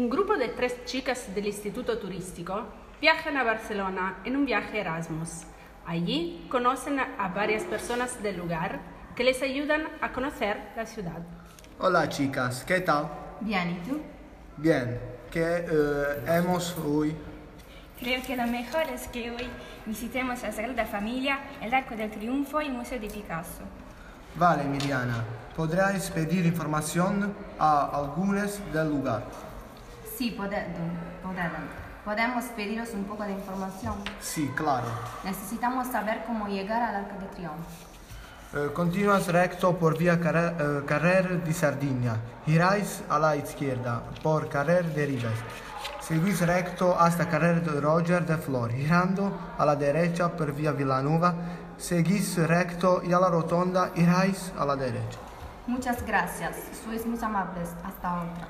Un 0.00 0.08
grupo 0.08 0.34
de 0.34 0.48
tres 0.48 0.86
chicas 0.86 1.34
del 1.34 1.46
Instituto 1.46 1.98
Turístico 1.98 2.62
viajan 3.02 3.36
a 3.36 3.44
Barcelona 3.44 4.20
en 4.24 4.34
un 4.34 4.46
viaje 4.46 4.80
Erasmus. 4.80 5.42
Allí 5.84 6.46
conocen 6.50 6.98
a 6.98 7.28
varias 7.28 7.64
personas 7.64 8.22
del 8.22 8.38
lugar 8.38 8.80
que 9.14 9.24
les 9.24 9.42
ayudan 9.42 9.82
a 10.00 10.10
conocer 10.10 10.56
la 10.74 10.86
ciudad. 10.86 11.20
Hola 11.78 12.08
chicas, 12.08 12.64
¿qué 12.64 12.80
tal? 12.80 13.10
Bien, 13.42 13.72
¿y 13.72 13.90
tú? 13.90 14.00
Bien, 14.56 14.98
¿qué 15.30 15.66
eh, 15.70 16.24
hemos 16.28 16.74
hoy? 16.78 17.14
Creo 17.98 18.22
que 18.22 18.36
lo 18.36 18.46
mejor 18.46 18.84
es 18.84 19.06
que 19.08 19.30
hoy 19.30 19.50
visitemos 19.84 20.42
la 20.42 20.50
Sagrada 20.50 20.86
Familia, 20.86 21.40
el 21.60 21.74
Arco 21.74 21.94
del 21.94 22.10
Triunfo 22.10 22.62
y 22.62 22.68
el 22.68 22.72
Museo 22.72 22.98
de 22.98 23.10
Picasso. 23.10 23.64
Vale, 24.36 24.64
Miriana, 24.64 25.22
¿podrías 25.54 26.10
pedir 26.10 26.46
información 26.46 27.34
a 27.58 27.90
algunos 27.98 28.60
del 28.72 28.88
lugar? 28.88 29.24
Sí, 30.20 30.32
pode- 30.32 30.66
podemos. 31.22 31.60
Podemos 32.04 32.44
pediros 32.54 32.90
un 32.92 33.04
poco 33.04 33.22
de 33.24 33.32
información. 33.32 33.94
Sí, 34.20 34.50
claro. 34.54 34.84
Necesitamos 35.24 35.86
saber 35.88 36.24
cómo 36.26 36.46
llegar 36.46 36.82
al 36.82 36.94
Arco 36.96 37.18
del 37.20 37.30
Triunfo. 37.30 37.64
Eh, 38.52 38.70
continúas 38.74 39.28
recto 39.28 39.78
por 39.78 39.96
vía 39.96 40.20
Carrer, 40.20 40.56
eh, 40.60 40.82
Carrer 40.86 41.42
de 41.42 41.54
Sardinia. 41.54 42.16
Giráis 42.44 43.02
a 43.08 43.18
la 43.18 43.34
izquierda 43.34 44.02
por 44.22 44.50
Carrer 44.50 44.92
de 44.92 45.06
Ribes. 45.06 45.38
Seguís 46.02 46.46
recto 46.46 47.00
hasta 47.00 47.26
Carrer 47.26 47.62
de 47.64 47.80
Roger 47.80 48.26
de 48.26 48.36
Flor. 48.36 48.72
Girando 48.72 49.32
a 49.56 49.64
la 49.64 49.74
derecha 49.74 50.28
por 50.36 50.52
vía 50.52 50.72
Villanova. 50.72 51.32
Seguís 51.78 52.36
recto 52.36 53.00
y 53.02 53.14
a 53.14 53.18
la 53.18 53.30
rotonda 53.30 53.90
iráis 53.94 54.52
a 54.58 54.66
la 54.66 54.76
derecha. 54.76 55.18
Muchas 55.66 56.04
gracias. 56.04 56.56
Sois 56.84 57.06
muy 57.06 57.18
amables. 57.22 57.70
Hasta 57.82 58.16
otra. 58.20 58.48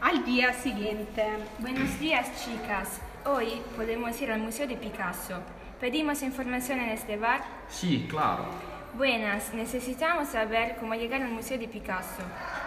Al 0.00 0.24
día 0.24 0.52
siguiente, 0.52 1.24
Buenos 1.58 1.98
días, 1.98 2.28
chicas. 2.44 3.00
Hoy 3.24 3.62
podemos 3.76 4.20
ir 4.20 4.30
al 4.30 4.40
Museo 4.40 4.66
de 4.66 4.76
Picasso. 4.76 5.38
¿Pedimos 5.80 6.22
información 6.22 6.78
en 6.80 6.90
este 6.90 7.16
bar? 7.16 7.42
Sí, 7.68 8.06
claro. 8.10 8.44
Buenas, 8.96 9.52
necesitamos 9.54 10.28
saber 10.28 10.76
cómo 10.78 10.94
llegar 10.94 11.22
al 11.22 11.30
Museo 11.30 11.58
de 11.58 11.68
Picasso. 11.68 12.22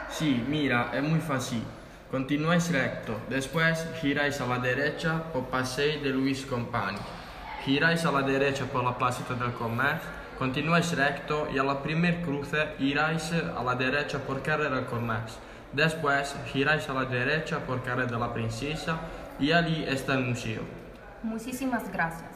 Sí, 0.09 0.44
mira, 0.47 0.92
es 0.94 1.03
muy 1.03 1.19
fácil. 1.19 1.64
Continuáis 2.09 2.72
recto, 2.72 3.19
después 3.30 3.86
giráis 4.02 4.41
a 4.41 4.47
la 4.47 4.59
derecha 4.59 5.23
por 5.31 5.45
Paseo 5.45 6.02
de 6.02 6.09
Luis 6.09 6.45
Company. 6.45 6.97
Giráis 7.64 8.06
a 8.06 8.12
la 8.12 8.22
derecha 8.22 8.66
por 8.66 8.84
la 8.84 8.97
Placita 8.97 9.36
del 9.36 9.53
Comercio, 9.53 10.09
continuáis 10.39 10.95
recto 10.95 11.47
y 11.53 11.59
a 11.59 11.64
la 11.64 11.84
primer 11.84 12.22
cruce 12.22 12.75
iráis 12.80 13.31
a 13.34 13.62
la 13.64 13.75
derecha 13.75 14.19
por 14.19 14.41
Carrer 14.41 14.72
del 14.72 14.86
Comercio. 14.86 15.47
Después 15.73 16.35
giráis 16.51 16.87
a 16.89 16.93
la 16.93 17.05
derecha 17.05 17.59
por 17.59 17.83
Carrer 17.83 18.09
de 18.09 18.17
la 18.17 18.33
Princesa 18.33 18.99
y 19.39 19.51
allí 19.51 19.83
está 19.87 20.13
el 20.13 20.25
museo. 20.25 20.61
Muchísimas 21.23 21.91
gracias. 21.91 22.31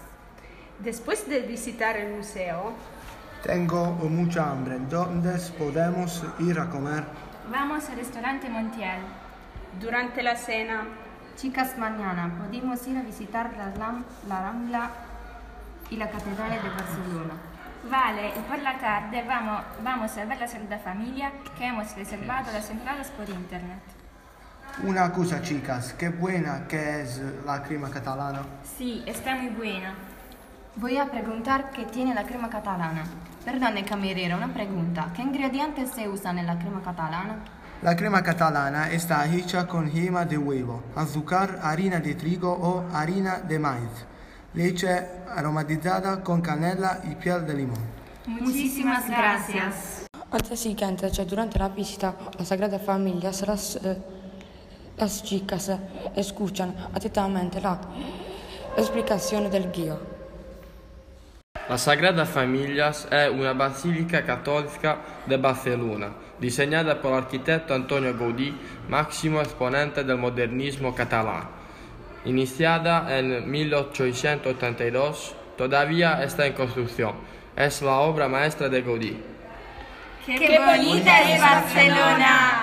después 0.79 1.27
de 1.29 1.41
visitar 1.41 1.95
el 1.97 2.15
museo, 2.15 2.73
Tengo 3.43 3.85
mucha 3.93 4.51
hambre. 4.51 4.77
¿Dónde 4.89 5.33
podemos 5.57 6.23
ir 6.39 6.59
a 6.59 6.69
comer? 6.69 7.03
Vamos 7.51 7.89
al 7.89 7.95
restaurante 7.97 8.49
Montiel. 8.49 8.99
durante 9.79 10.21
la 10.23 10.35
cena, 10.35 10.83
Chicas, 11.37 11.77
mañana 11.77 12.37
podemos 12.37 12.85
ir 12.87 12.97
a 12.97 13.01
visitar 13.01 13.51
la, 13.57 13.73
la 14.27 14.41
Rambla 14.41 14.91
y 15.89 15.95
la 15.95 16.09
Catedral 16.09 16.51
de 16.51 16.69
Barcelona. 16.69 17.20
Vale, 17.91 18.31
por 18.47 18.57
la 18.59 18.77
tarde 18.77 19.21
vamos, 19.27 19.63
vamos 19.83 20.17
a 20.17 20.23
ver 20.23 20.39
la 20.39 20.47
Sagrada 20.47 20.79
Familia 20.79 21.33
que 21.57 21.67
hemos 21.67 21.93
reservado 21.93 22.49
las 22.53 22.69
entradas 22.69 23.09
por 23.09 23.29
internet. 23.29 23.81
Una 24.83 25.11
cosa, 25.11 25.41
chicas, 25.41 25.93
qué 25.99 26.07
buena 26.07 26.65
que 26.69 27.01
es 27.01 27.21
la 27.45 27.61
crema 27.61 27.89
catalana. 27.89 28.43
Sí, 28.77 29.03
está 29.05 29.35
muy 29.35 29.49
buena. 29.49 29.93
Voy 30.77 30.97
a 30.97 31.11
preguntar 31.11 31.71
qué 31.71 31.83
tiene 31.83 32.15
la 32.15 32.23
crema 32.23 32.49
catalana. 32.49 33.03
Perdone, 33.43 33.83
camarero, 33.83 34.37
una 34.37 34.53
pregunta. 34.53 35.11
¿Qué 35.13 35.21
ingredientes 35.21 35.91
se 35.91 36.07
usan 36.07 36.39
en 36.39 36.47
la 36.47 36.57
crema 36.57 36.81
catalana? 36.81 37.39
La 37.81 37.97
crema 37.97 38.23
catalana 38.23 38.89
está 38.89 39.25
hecha 39.25 39.67
con 39.67 39.91
yema 39.91 40.23
de 40.23 40.37
huevo, 40.37 40.81
azúcar, 40.95 41.59
harina 41.61 41.99
de 41.99 42.15
trigo 42.15 42.53
o 42.53 42.85
harina 42.95 43.39
de 43.39 43.59
maíz, 43.59 44.05
leche 44.53 45.07
aromatizada 45.29 46.21
con 46.21 46.41
canela 46.41 47.01
y 47.09 47.15
piel 47.15 47.45
de 47.45 47.53
limón. 47.53 47.79
Muchísimas 48.27 49.07
gracias. 49.07 50.07
Al 50.29 50.57
siguiente, 50.57 51.11
cioè 51.11 51.25
durante 51.25 51.57
la 51.57 51.69
visita 51.69 52.15
alla 52.17 52.45
Sagrada 52.45 52.79
Famiglia, 52.79 53.31
las, 53.45 53.75
eh, 53.75 53.97
las 54.97 55.23
chicas 55.23 55.71
escuchan 56.15 56.73
atentamente 56.93 57.59
la 57.59 57.79
explicazione 58.77 59.49
del 59.49 59.71
guía. 59.71 59.97
La 61.67 61.77
Sagrada 61.77 62.25
Familia 62.25 62.89
es 62.89 63.29
una 63.29 63.53
basílica 63.53 64.25
católica 64.25 64.99
de 65.25 65.37
Barcelona, 65.37 66.13
el 66.41 66.89
arquitecto 67.13 67.73
Antonio 67.73 68.17
Gaudí, 68.17 68.53
máximo 68.89 69.41
exponente 69.41 70.03
del 70.03 70.17
modernismo 70.17 70.93
catalán. 70.95 71.60
Iniciada 72.25 73.17
en 73.17 73.49
1882, 73.49 75.35
todavía 75.57 76.23
está 76.23 76.45
en 76.45 76.53
construcción. 76.53 77.13
Es 77.55 77.81
la 77.81 77.99
obra 77.99 78.27
maestra 78.27 78.69
de 78.69 78.81
Gaudí. 78.81 79.17
¡Qué 80.25 80.59
bonita 80.59 81.21
es 81.21 81.41
Barcelona! 81.41 82.60